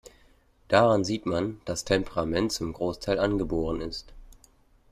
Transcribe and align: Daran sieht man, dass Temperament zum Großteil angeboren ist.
Daran 0.67 1.03
sieht 1.05 1.27
man, 1.27 1.61
dass 1.63 1.83
Temperament 1.85 2.51
zum 2.51 2.73
Großteil 2.73 3.19
angeboren 3.19 3.81
ist. 3.81 4.11